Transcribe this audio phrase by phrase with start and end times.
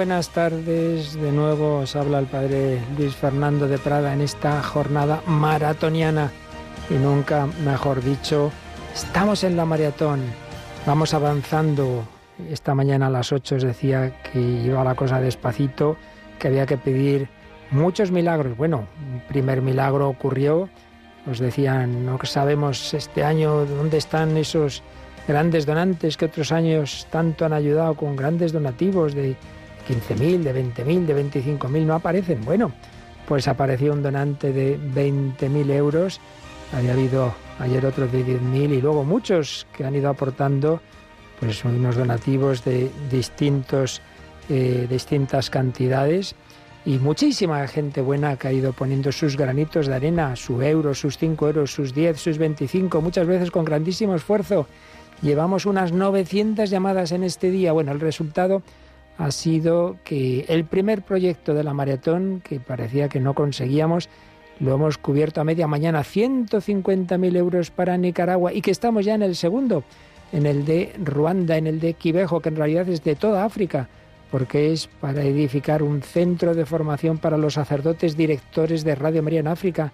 [0.00, 1.14] buenas tardes.
[1.14, 6.30] De nuevo os habla el padre Luis Fernando de Prada en esta jornada maratoniana.
[6.88, 8.50] Y nunca, mejor dicho,
[8.94, 10.22] estamos en la maratón.
[10.86, 12.04] Vamos avanzando.
[12.50, 15.96] Esta mañana a las 8 os decía que iba la cosa despacito,
[16.38, 17.28] que había que pedir
[17.70, 18.56] muchos milagros.
[18.56, 20.70] Bueno, un primer milagro ocurrió.
[21.30, 24.82] Os decían, no sabemos este año dónde están esos
[25.30, 29.36] grandes donantes que otros años tanto han ayudado con grandes donativos de
[29.88, 32.44] 15.000, de 20.000, de 25.000, no aparecen.
[32.44, 32.72] Bueno,
[33.28, 36.20] pues apareció un donante de 20.000 euros,
[36.76, 40.80] había habido ayer otro de 10.000 y luego muchos que han ido aportando
[41.38, 44.02] pues unos donativos de distintos,
[44.48, 46.34] eh, distintas cantidades.
[46.84, 51.18] Y muchísima gente buena que ha ido poniendo sus granitos de arena, su euro, sus
[51.18, 54.66] 5 euros, sus 10, sus 25, muchas veces con grandísimo esfuerzo
[55.22, 57.72] Llevamos unas 900 llamadas en este día.
[57.72, 58.62] Bueno, el resultado
[59.18, 64.08] ha sido que el primer proyecto de la maratón, que parecía que no conseguíamos,
[64.60, 69.22] lo hemos cubierto a media mañana, 150.000 euros para Nicaragua y que estamos ya en
[69.22, 69.84] el segundo,
[70.32, 73.88] en el de Ruanda, en el de Quibejo, que en realidad es de toda África,
[74.30, 79.40] porque es para edificar un centro de formación para los sacerdotes directores de Radio María
[79.40, 79.92] en África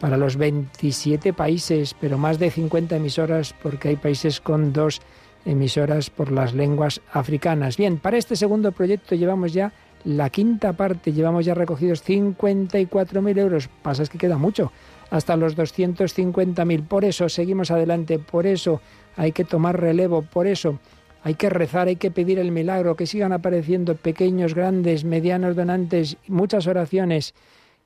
[0.00, 5.00] para los 27 países, pero más de 50 emisoras porque hay países con dos
[5.44, 7.76] emisoras por las lenguas africanas.
[7.76, 9.72] Bien, para este segundo proyecto llevamos ya
[10.04, 13.68] la quinta parte, llevamos ya recogidos 54.000 euros.
[13.82, 14.72] Pasa es que queda mucho,
[15.10, 16.86] hasta los 250.000.
[16.86, 18.80] Por eso seguimos adelante, por eso
[19.16, 20.78] hay que tomar relevo, por eso
[21.22, 26.16] hay que rezar, hay que pedir el milagro, que sigan apareciendo pequeños, grandes, medianos donantes,
[26.26, 27.34] muchas oraciones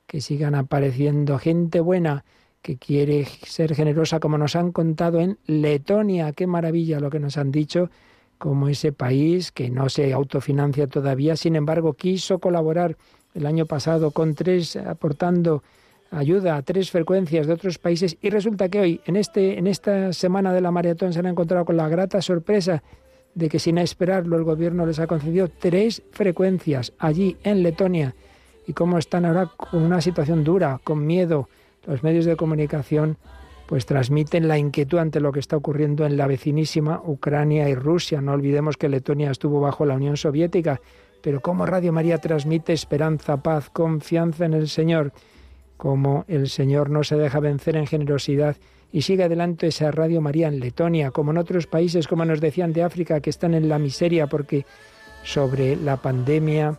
[0.06, 2.24] que sigan apareciendo gente buena
[2.64, 6.32] que quiere ser generosa, como nos han contado en Letonia.
[6.32, 7.90] Qué maravilla lo que nos han dicho,
[8.38, 12.96] como ese país que no se autofinancia todavía, sin embargo, quiso colaborar
[13.34, 15.62] el año pasado con tres, aportando
[16.10, 20.12] ayuda a tres frecuencias de otros países y resulta que hoy, en, este, en esta
[20.12, 22.82] semana de la maratón, se han encontrado con la grata sorpresa
[23.34, 28.14] de que sin esperarlo el gobierno les ha concedido tres frecuencias allí en Letonia
[28.66, 31.48] y cómo están ahora con una situación dura, con miedo.
[31.86, 33.16] Los medios de comunicación
[33.66, 38.20] pues transmiten la inquietud ante lo que está ocurriendo en la vecinísima Ucrania y Rusia.
[38.20, 40.80] No olvidemos que Letonia estuvo bajo la Unión Soviética,
[41.22, 45.12] pero cómo Radio María transmite esperanza, paz, confianza en el Señor,
[45.76, 48.56] cómo el Señor no se deja vencer en generosidad
[48.92, 52.72] y sigue adelante esa Radio María en Letonia, como en otros países, como nos decían
[52.72, 54.66] de África, que están en la miseria porque
[55.24, 56.78] sobre la pandemia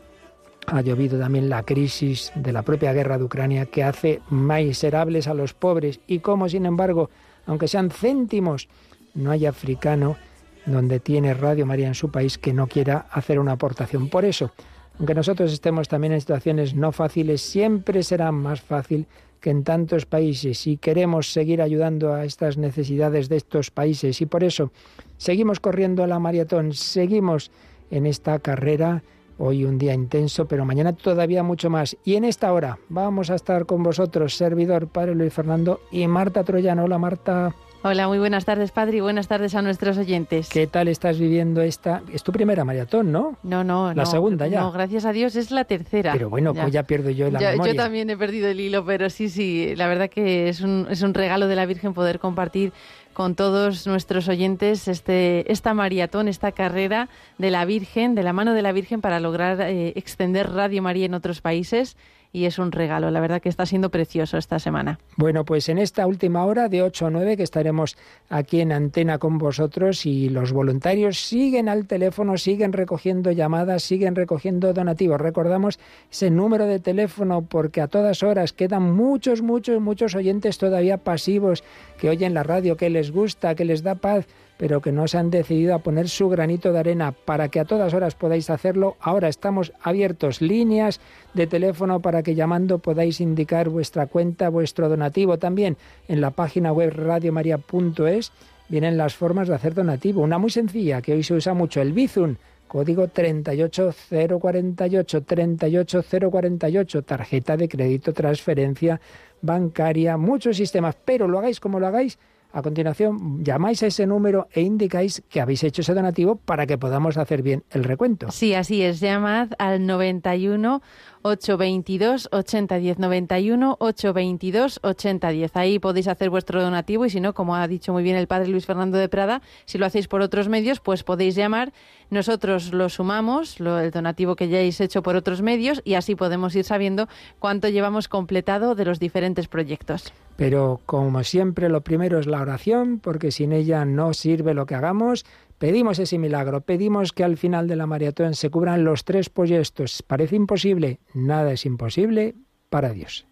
[0.68, 5.34] ha llovido también la crisis de la propia guerra de Ucrania que hace miserables a
[5.34, 7.10] los pobres y como sin embargo,
[7.46, 8.68] aunque sean céntimos,
[9.14, 10.18] no hay africano
[10.66, 14.10] donde tiene Radio María en su país que no quiera hacer una aportación.
[14.10, 14.52] Por eso,
[14.98, 19.06] aunque nosotros estemos también en situaciones no fáciles, siempre será más fácil
[19.40, 24.26] que en tantos países y queremos seguir ayudando a estas necesidades de estos países y
[24.26, 24.72] por eso
[25.18, 27.52] seguimos corriendo la maratón, seguimos
[27.92, 29.04] en esta carrera
[29.38, 31.98] Hoy un día intenso, pero mañana todavía mucho más.
[32.06, 36.44] Y en esta hora vamos a estar con vosotros, servidor Padre Luis Fernando y Marta
[36.44, 36.86] Troyano.
[36.86, 37.54] Hola Marta.
[37.88, 40.50] Hola, muy buenas tardes, Padre, y buenas tardes a nuestros oyentes.
[40.50, 42.02] ¿Qué tal estás viviendo esta?
[42.12, 43.38] Es tu primera maratón, ¿no?
[43.44, 44.62] No, no, La segunda ya.
[44.62, 46.12] No, gracias a Dios es la tercera.
[46.14, 46.64] Pero bueno, ya.
[46.64, 47.74] pues ya pierdo yo la memoria.
[47.74, 51.04] Yo también he perdido el hilo, pero sí, sí, la verdad que es un, es
[51.04, 52.74] un regalo de la Virgen poder compartir
[53.14, 57.08] con todos nuestros oyentes este, esta maratón, esta carrera
[57.38, 61.06] de la Virgen, de la mano de la Virgen para lograr eh, extender Radio María
[61.06, 61.98] en otros países
[62.36, 63.12] y es un regalo.
[63.12, 65.00] La verdad que está siendo precioso esta semana.
[65.16, 67.96] Bueno, pues en esta última hora de 8 a 9 que estaremos
[68.30, 74.16] aquí en antena con vosotros y los voluntarios siguen al teléfono, siguen recogiendo llamadas, siguen
[74.16, 75.22] recogiendo donativos.
[75.22, 75.80] Recordamos
[76.12, 81.64] ese número de teléfono porque a todas horas quedan muchos, muchos, muchos oyentes todavía pasivos
[81.98, 85.18] que oyen la radio, que les gusta, que les da paz pero que no se
[85.18, 88.96] han decidido a poner su granito de arena para que a todas horas podáis hacerlo.
[89.00, 91.00] Ahora estamos abiertos líneas
[91.34, 95.38] de teléfono para que llamando podáis indicar vuestra cuenta, vuestro donativo.
[95.38, 98.32] También en la página web radiomaria.es
[98.70, 100.22] vienen las formas de hacer donativo.
[100.22, 102.36] Una muy sencilla que hoy se usa mucho, el Bizum.
[102.68, 109.00] Código 38048, 38048, tarjeta de crédito, transferencia
[109.42, 112.18] bancaria, muchos sistemas, pero lo hagáis como lo hagáis,
[112.56, 116.78] a continuación, llamáis a ese número e indicáis que habéis hecho ese donativo para que
[116.78, 118.32] podamos hacer bien el recuento.
[118.32, 119.02] Sí, así es.
[119.02, 120.82] Llamad al 91
[121.26, 125.56] 822 8010 91 822 8010.
[125.56, 128.50] Ahí podéis hacer vuestro donativo y si no, como ha dicho muy bien el padre
[128.50, 131.74] Luis Fernando de Prada, si lo hacéis por otros medios, pues podéis llamar.
[132.12, 136.14] Nosotros lo sumamos, lo, el donativo que ya hayáis hecho por otros medios y así
[136.14, 137.08] podemos ir sabiendo
[137.40, 140.14] cuánto llevamos completado de los diferentes proyectos.
[140.36, 144.76] Pero como siempre, lo primero es la oración, porque sin ella no sirve lo que
[144.76, 145.26] hagamos.
[145.58, 150.04] Pedimos ese milagro, pedimos que al final de la maratón se cubran los tres proyectos.
[150.04, 152.36] Parece imposible, nada es imposible
[152.70, 153.26] para Dios.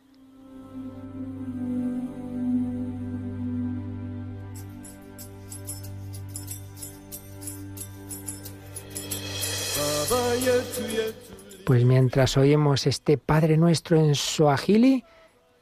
[11.66, 15.04] Pues mientras oímos este Padre Nuestro en Suajili,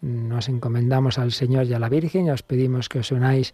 [0.02, 3.54] nos encomendamos al Señor y a la Virgen y os pedimos que os unáis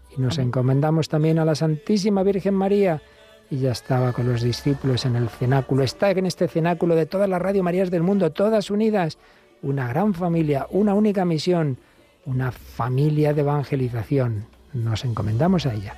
[0.15, 3.01] Y nos encomendamos también a la Santísima Virgen María.
[3.49, 5.83] Y ya estaba con los discípulos en el cenáculo.
[5.83, 9.17] Está en este cenáculo de todas las Radio Marías del mundo, todas unidas.
[9.61, 11.77] Una gran familia, una única misión,
[12.25, 14.45] una familia de evangelización.
[14.73, 15.95] Nos encomendamos a ella.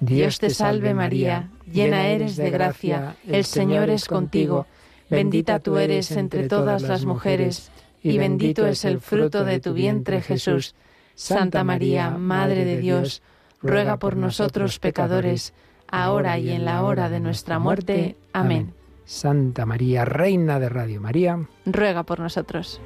[0.00, 4.66] Dios te salve María, llena eres de gracia, el Señor es contigo.
[5.08, 7.70] Bendita tú eres entre todas las mujeres,
[8.02, 10.74] y bendito es el fruto de tu vientre Jesús.
[11.14, 13.22] Santa María, Madre de Dios,
[13.64, 15.54] ruega por nosotros pecadores,
[15.88, 18.16] ahora y en la hora de nuestra muerte.
[18.32, 18.72] Amén.
[19.04, 22.80] Santa María, Reina de Radio María, ruega por nosotros.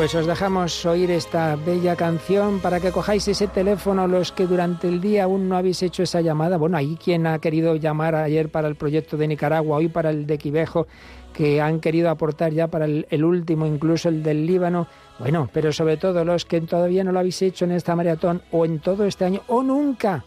[0.00, 4.88] Pues os dejamos oír esta bella canción para que cojáis ese teléfono los que durante
[4.88, 6.56] el día aún no habéis hecho esa llamada.
[6.56, 10.26] Bueno, ahí quien ha querido llamar ayer para el proyecto de Nicaragua, hoy para el
[10.26, 10.86] de Quivejo,
[11.34, 14.86] que han querido aportar ya para el, último, incluso el del Líbano.
[15.18, 18.64] Bueno, pero sobre todo los que todavía no lo habéis hecho en esta maratón o
[18.64, 20.24] en todo este año o nunca.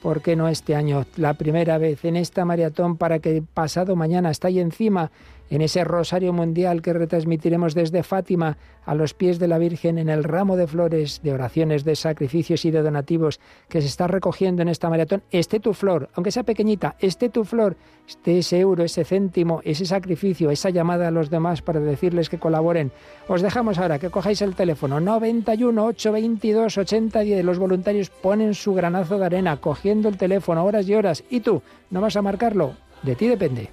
[0.00, 1.04] ¿Por qué no este año?
[1.16, 5.10] La primera vez en esta maratón para que pasado mañana está ahí encima
[5.50, 10.08] en ese rosario mundial que retransmitiremos desde Fátima a los pies de la Virgen en
[10.08, 14.62] el ramo de flores, de oraciones, de sacrificios y de donativos que se está recogiendo
[14.62, 17.76] en esta maratón, esté tu flor, aunque sea pequeñita, esté tu flor,
[18.06, 22.38] esté ese euro, ese céntimo, ese sacrificio, esa llamada a los demás para decirles que
[22.38, 22.92] colaboren.
[23.28, 27.44] Os dejamos ahora que cojáis el teléfono 91 822 8010.
[27.44, 31.24] Los voluntarios ponen su granazo de arena cogiendo el teléfono horas y horas.
[31.30, 31.62] ¿Y tú?
[31.90, 32.74] ¿No vas a marcarlo?
[33.02, 33.70] De ti depende.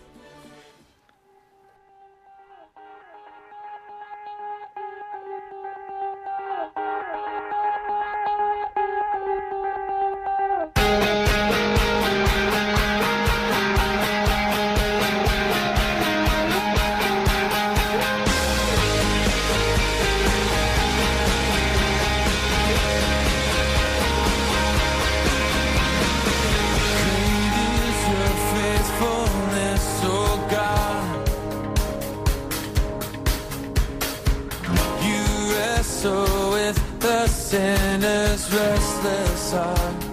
[38.94, 40.04] restless heart.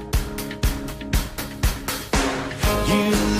[2.88, 3.39] You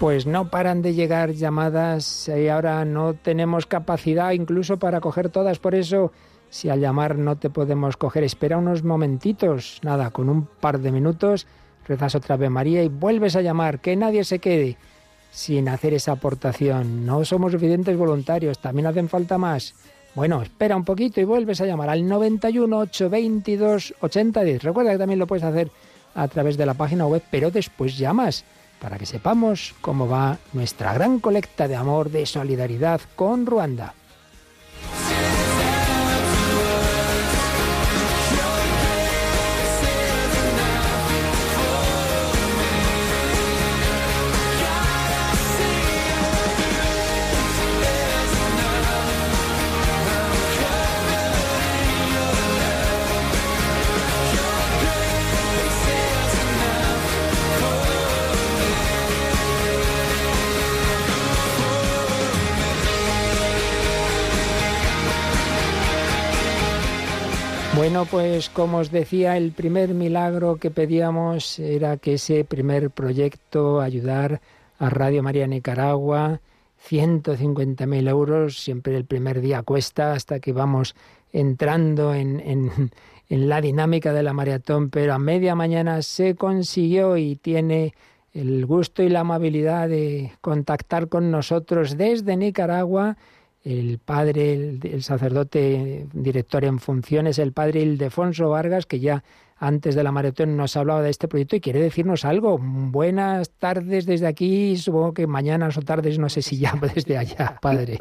[0.00, 5.58] Pues no paran de llegar llamadas y ahora no tenemos capacidad incluso para coger todas.
[5.58, 6.10] Por eso,
[6.48, 9.78] si al llamar no te podemos coger, espera unos momentitos.
[9.82, 11.46] Nada, con un par de minutos
[11.86, 13.80] rezas otra vez María y vuelves a llamar.
[13.80, 14.78] Que nadie se quede
[15.30, 17.04] sin hacer esa aportación.
[17.04, 19.74] No somos suficientes voluntarios, también hacen falta más.
[20.14, 24.62] Bueno, espera un poquito y vuelves a llamar al 91 822 8010.
[24.62, 25.70] Recuerda que también lo puedes hacer
[26.14, 28.46] a través de la página web, pero después llamas
[28.80, 33.94] para que sepamos cómo va nuestra gran colecta de amor, de solidaridad con Ruanda.
[67.90, 73.80] Bueno, pues como os decía, el primer milagro que pedíamos era que ese primer proyecto,
[73.80, 74.40] ayudar
[74.78, 76.40] a Radio María Nicaragua,
[76.88, 80.94] 150.000 euros, siempre el primer día cuesta hasta que vamos
[81.32, 82.70] entrando en, en,
[83.28, 87.94] en la dinámica de la maratón, pero a media mañana se consiguió y tiene
[88.32, 93.16] el gusto y la amabilidad de contactar con nosotros desde Nicaragua
[93.64, 99.22] el padre, el, sacerdote director en funciones, el padre Ildefonso Vargas, que ya
[99.58, 102.58] antes de la maratón nos hablaba de este proyecto y quiere decirnos algo.
[102.58, 107.58] Buenas tardes desde aquí, supongo que mañanas o tardes, no sé si ya desde allá,
[107.60, 107.98] padre.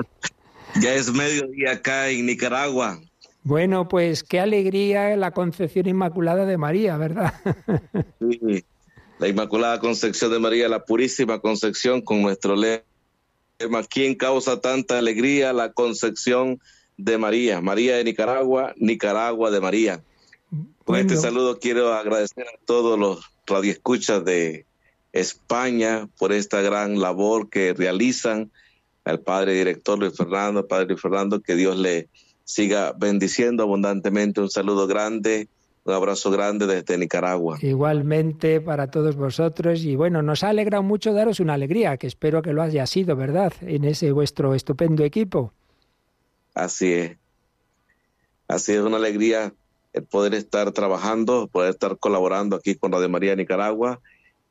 [0.82, 3.02] Ya es mediodía acá en Nicaragua.
[3.44, 7.34] Bueno, pues qué alegría la concepción inmaculada de María, ¿verdad?
[8.20, 8.64] Sí,
[9.18, 12.84] la Inmaculada Concepción de María, la Purísima Concepción con nuestro lema
[13.90, 15.52] ¿Quién causa tanta alegría?
[15.52, 16.62] La concepción
[16.98, 17.60] de María.
[17.60, 20.04] María de Nicaragua, Nicaragua de María.
[20.86, 24.66] Con este saludo quiero agradecer a todos los radioescuchas de
[25.12, 28.50] España por esta gran labor que realizan.
[29.04, 32.08] Al padre director Luis Fernando, padre Luis Fernando, que Dios le
[32.46, 34.40] siga bendiciendo abundantemente.
[34.40, 35.50] Un saludo grande
[35.90, 37.58] un abrazo grande desde Nicaragua.
[37.62, 42.42] Igualmente para todos vosotros y bueno, nos ha alegrado mucho daros una alegría, que espero
[42.42, 43.52] que lo haya sido, ¿verdad?
[43.62, 45.52] En ese vuestro estupendo equipo.
[46.54, 47.18] Así es.
[48.48, 49.54] Así es una alegría
[49.94, 54.00] el poder estar trabajando, poder estar colaborando aquí con Radio María Nicaragua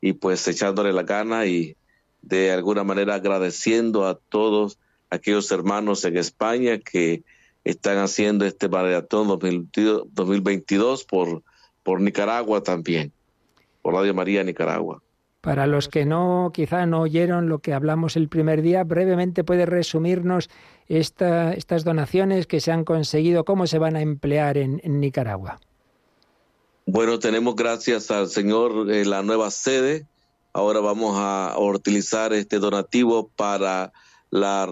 [0.01, 1.75] y pues echándole la gana y
[2.21, 4.77] de alguna manera agradeciendo a todos
[5.09, 7.23] aquellos hermanos en España que
[7.69, 11.43] están haciendo este maratón 2022 por,
[11.83, 13.11] por Nicaragua también,
[13.81, 15.01] por Radio María Nicaragua.
[15.41, 19.65] Para los que no, quizá no oyeron lo que hablamos el primer día, brevemente puede
[19.65, 20.49] resumirnos
[20.89, 25.61] esta, estas donaciones que se han conseguido, cómo se van a emplear en, Nicaragua.
[26.85, 30.07] Bueno, tenemos gracias al Señor eh, la nueva sede.
[30.51, 33.93] Ahora vamos a utilizar este donativo para
[34.31, 34.65] la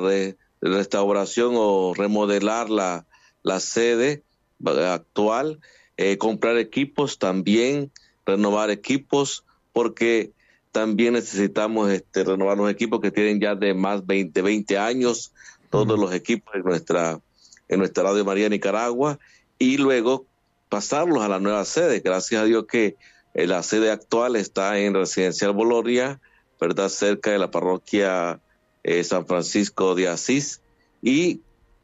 [0.62, 3.06] restauración o remodelar la,
[3.44, 4.24] la sede
[4.66, 5.60] actual,
[5.98, 7.92] eh, comprar equipos también,
[8.26, 10.32] renovar equipos, porque
[10.72, 15.32] también necesitamos este, renovar los equipos que tienen ya de más de 20, 20 años,
[15.70, 17.20] todos los equipos en nuestra,
[17.68, 19.20] en nuestra Radio María Nicaragua,
[19.60, 20.26] y luego
[20.70, 22.00] pasarlos a la nueva sede.
[22.00, 22.96] Gracias a Dios que
[23.34, 26.20] eh, la sede actual está en Residencial Boloria,
[26.60, 26.90] ¿verdad?
[26.90, 28.40] Cerca de la parroquia
[28.88, 30.62] eh, San Francisco de Asís
[31.02, 31.42] y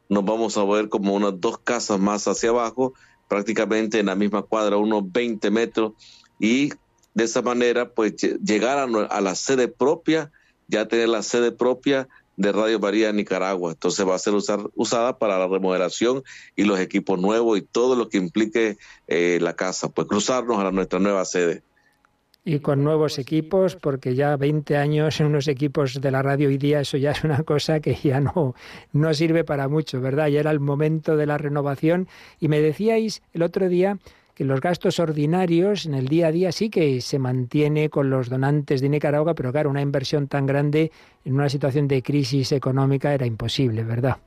[0.08, 2.94] nos vamos a ver como unas dos casas más hacia abajo,
[3.28, 5.92] prácticamente en la misma cuadra, unos 20 metros
[6.40, 6.70] y
[7.12, 10.32] de esa manera pues llegar a, la sede propia,
[10.66, 12.08] ya tener la sede propia
[12.38, 13.72] de Radio María Nicaragua.
[13.72, 14.32] Entonces va a ser
[14.74, 16.24] usada para la remodelación
[16.56, 20.70] y los equipos nuevos y todo lo que implique eh, la casa, pues cruzarnos a
[20.70, 21.62] nuestra nueva sede
[22.44, 26.58] y con nuevos equipos, porque ya 20 años en unos equipos de la radio hoy
[26.58, 28.54] día, eso ya es una cosa que ya no,
[28.92, 30.28] no sirve para mucho, ¿verdad?
[30.28, 32.06] Ya era el momento de la renovación.
[32.40, 33.98] Y me decíais el otro día
[34.34, 38.28] que los gastos ordinarios en el día a día sí que se mantiene con los
[38.28, 40.90] donantes de Nicaragua, pero claro, una inversión tan grande
[41.24, 44.18] en una situación de crisis económica era imposible, ¿verdad?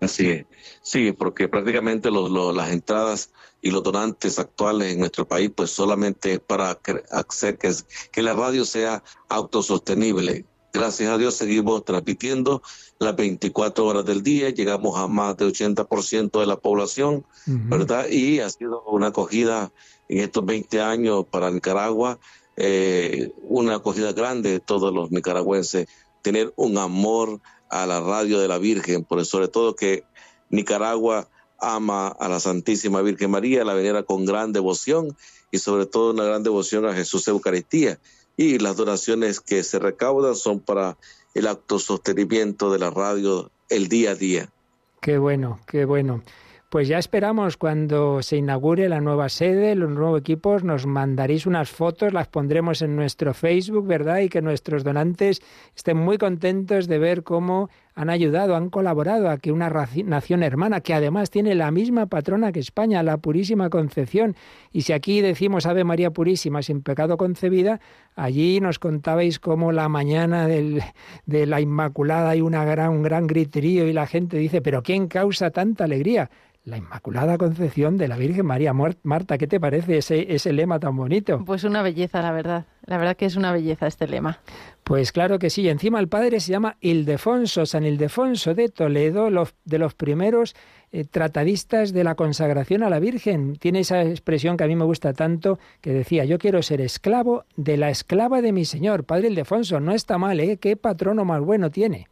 [0.00, 0.46] Así es.
[0.82, 6.40] Sí, porque prácticamente las entradas y los donantes actuales en nuestro país, pues solamente es
[6.40, 6.78] para
[7.10, 7.72] hacer que,
[8.12, 10.44] que la radio sea autosostenible.
[10.72, 12.62] Gracias a Dios seguimos transmitiendo
[13.00, 18.08] las 24 horas del día, llegamos a más de 80% de la población, ¿verdad?
[18.08, 19.72] Y ha sido una acogida
[20.08, 22.18] en estos 20 años para Nicaragua
[22.60, 25.86] eh, una acogida grande de todos los nicaragüenses,
[26.22, 27.40] tener un amor
[27.70, 30.04] a la radio de la Virgen, por sobre todo que
[30.50, 35.16] Nicaragua ama a la Santísima Virgen María, la venera con gran devoción
[35.50, 37.98] y sobre todo una gran devoción a Jesús Eucaristía.
[38.36, 40.96] Y las donaciones que se recaudan son para
[41.34, 44.52] el acto sostenimiento de la radio el día a día.
[45.00, 46.22] Qué bueno, qué bueno.
[46.68, 51.70] Pues ya esperamos cuando se inaugure la nueva sede, los nuevos equipos, nos mandaréis unas
[51.70, 54.18] fotos, las pondremos en nuestro Facebook, ¿verdad?
[54.18, 55.40] Y que nuestros donantes
[55.74, 59.68] estén muy contentos de ver cómo han ayudado, han colaborado a que una
[60.04, 64.36] nación hermana, que además tiene la misma patrona que España, la Purísima Concepción,
[64.70, 67.80] y si aquí decimos Ave María Purísima sin pecado concebida,
[68.14, 73.88] allí nos contabais cómo la mañana de la Inmaculada hay una gran, un gran griterío
[73.88, 76.30] y la gente dice, pero ¿quién causa tanta alegría?
[76.68, 78.74] la Inmaculada Concepción de la Virgen María.
[78.74, 81.42] Marta, ¿qué te parece ese, ese lema tan bonito?
[81.44, 82.66] Pues una belleza, la verdad.
[82.84, 84.40] La verdad que es una belleza este lema.
[84.88, 85.68] Pues claro que sí.
[85.68, 89.28] Encima el padre se llama Ildefonso, San Ildefonso de Toledo,
[89.66, 90.56] de los primeros
[90.92, 93.56] eh, tratadistas de la consagración a la Virgen.
[93.56, 97.44] Tiene esa expresión que a mí me gusta tanto, que decía, yo quiero ser esclavo
[97.54, 99.04] de la esclava de mi Señor.
[99.04, 100.56] Padre Ildefonso, no está mal, ¿eh?
[100.56, 102.08] ¿Qué patrono más bueno tiene?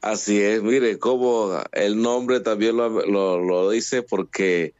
[0.00, 4.72] Así es, mire, como el nombre también lo, dice porque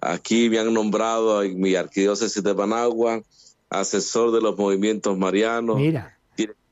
[0.00, 3.20] aquí me han nombrado en mi arquidiócesis de Managua,
[3.68, 5.78] asesor de los movimientos marianos,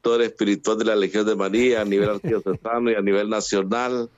[0.02, 4.10] director espiritual de la Legión de María a nivel arquidiocesano y a nivel nacional,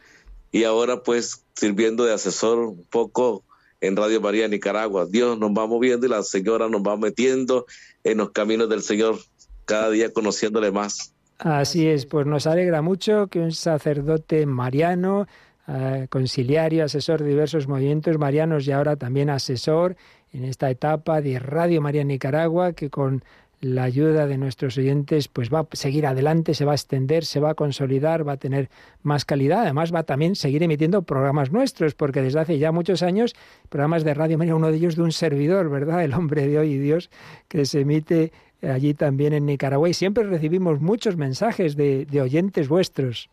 [0.50, 3.42] y ahora pues sirviendo de asesor un poco
[3.80, 5.06] en Radio María Nicaragua.
[5.06, 7.66] Dios nos va moviendo y la Señora nos va metiendo
[8.02, 9.18] en los caminos del Señor,
[9.66, 11.12] cada día conociéndole más.
[11.38, 15.26] Así es, pues nos alegra mucho que un sacerdote mariano,
[15.66, 19.96] eh, conciliario, asesor de diversos movimientos marianos y ahora también asesor
[20.32, 23.24] en esta etapa de Radio María Nicaragua, que con
[23.60, 27.40] la ayuda de nuestros oyentes pues va a seguir adelante, se va a extender, se
[27.40, 28.68] va a consolidar, va a tener
[29.02, 29.62] más calidad.
[29.62, 33.34] Además va a también seguir emitiendo programas nuestros, porque desde hace ya muchos años
[33.68, 36.04] programas de Radio María, uno de ellos de un servidor, ¿verdad?
[36.04, 37.10] El hombre de hoy y Dios,
[37.48, 43.28] que se emite allí también en Nicaragua y siempre recibimos muchos mensajes de, oyentes vuestros.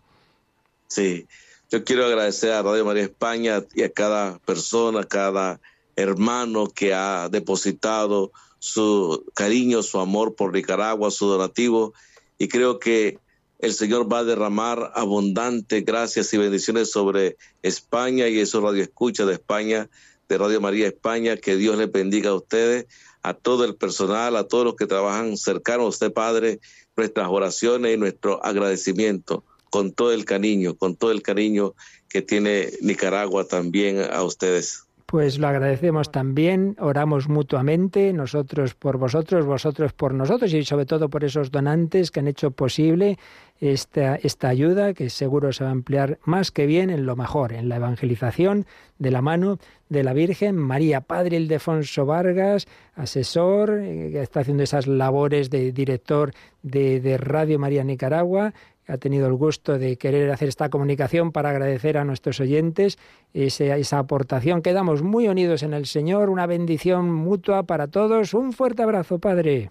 [0.87, 1.27] Sí,
[1.69, 5.59] yo quiero agradecer a Radio María España y a cada persona, a cada
[5.95, 11.95] hermano que ha depositado su cariño, su amor por Nicaragua, su donativo,
[12.37, 13.17] y creo que
[13.57, 19.25] el Señor va a derramar abundante gracias y bendiciones sobre España y eso Radio Escucha
[19.25, 19.89] de España,
[20.29, 22.85] de Radio María España, que Dios les bendiga a ustedes
[23.23, 26.59] a todo el personal, a todos los que trabajan cercano a usted, Padre,
[26.95, 31.73] nuestras oraciones y nuestro agradecimiento con todo el cariño, con todo el cariño
[32.09, 34.83] que tiene Nicaragua también a ustedes.
[35.11, 41.09] Pues lo agradecemos también, oramos mutuamente, nosotros por vosotros, vosotros por nosotros y sobre todo
[41.09, 43.19] por esos donantes que han hecho posible
[43.61, 47.53] esta, esta ayuda que seguro se va a emplear más que bien en lo mejor,
[47.53, 48.65] en la evangelización
[48.97, 51.01] de la mano de la Virgen María.
[51.01, 57.59] Padre Ildefonso Vargas, asesor, eh, que está haciendo esas labores de director de, de Radio
[57.59, 58.53] María Nicaragua,
[58.87, 62.97] ha tenido el gusto de querer hacer esta comunicación para agradecer a nuestros oyentes
[63.33, 64.63] esa, esa aportación.
[64.63, 68.33] Quedamos muy unidos en el Señor, una bendición mutua para todos.
[68.33, 69.69] Un fuerte abrazo, Padre.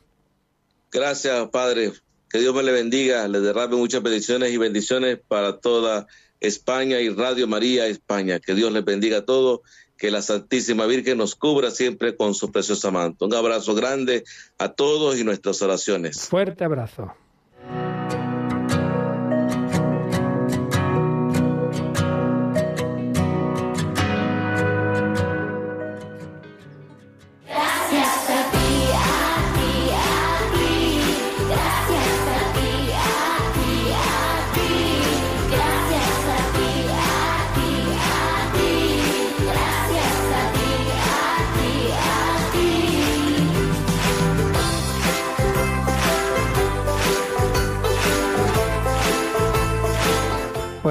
[0.93, 1.93] Gracias, Padre.
[2.31, 6.07] Que Dios me le bendiga, le derrame muchas bendiciones y bendiciones para toda
[6.39, 8.39] España y Radio María España.
[8.39, 9.61] Que Dios les bendiga a todos,
[9.97, 13.27] que la Santísima Virgen nos cubra siempre con su preciosa manto.
[13.27, 14.23] Un abrazo grande
[14.59, 16.29] a todos y nuestras oraciones.
[16.29, 17.13] Fuerte abrazo.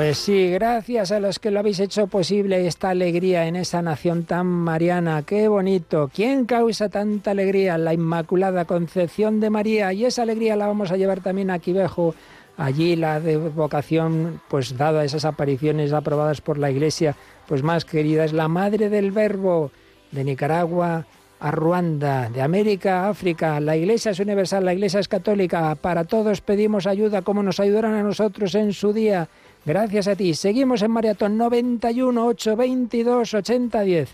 [0.09, 4.23] Pues sí, gracias a los que lo habéis hecho posible esta alegría en esa nación
[4.23, 5.21] tan mariana.
[5.21, 6.09] Qué bonito.
[6.11, 7.77] ¿Quién causa tanta alegría?
[7.77, 9.93] La Inmaculada Concepción de María.
[9.93, 12.15] Y esa alegría la vamos a llevar también a Quivejo.
[12.57, 13.21] Allí la
[13.55, 17.15] vocación, pues dada esas apariciones aprobadas por la Iglesia,
[17.47, 19.69] pues más querida es la Madre del Verbo
[20.11, 21.05] de Nicaragua
[21.39, 23.59] a Ruanda, de América a África.
[23.59, 25.75] La Iglesia es universal, la Iglesia es católica.
[25.75, 29.29] Para todos pedimos ayuda como nos ayudarán a nosotros en su día.
[29.65, 30.33] Gracias a ti.
[30.33, 34.09] Seguimos en Maratón 91 822 8010.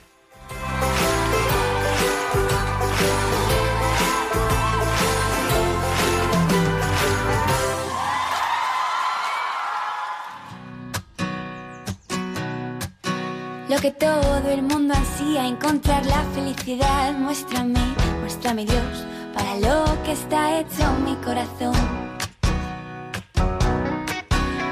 [13.68, 17.80] Lo que todo el mundo ansía, encontrar la felicidad, muéstrame,
[18.22, 21.76] muéstrame Dios, para lo que está hecho mi corazón.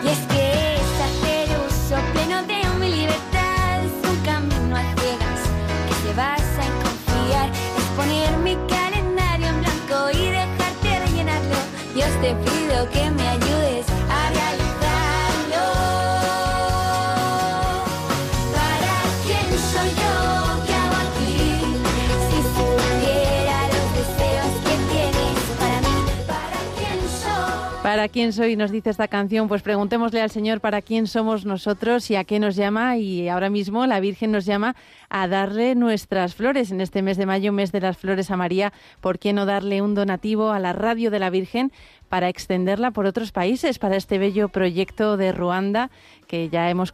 [0.04, 0.53] Y es que
[12.24, 15.66] te pido que me ayudes a realizarlo.
[18.56, 20.16] ¿Para quién soy yo?
[20.66, 21.36] ¿Qué hago aquí?
[22.30, 27.84] Si supiera los deseos que tienes para mí, ¿para quién soy?
[27.84, 28.56] ¿Para quién soy?
[28.56, 29.50] Nos dice esta canción.
[29.50, 32.96] Pues preguntémosle al Señor para quién somos nosotros y a qué nos llama.
[32.96, 34.78] Y ahora mismo la Virgen nos llama
[35.10, 36.72] a darle nuestras flores.
[36.72, 39.82] En este mes de mayo, mes de las flores a María, ¿por qué no darle
[39.82, 41.74] un donativo a la radio de la Virgen
[42.13, 45.89] para extenderla por otros países, para este bello proyecto de Ruanda
[46.28, 46.91] que ya hemos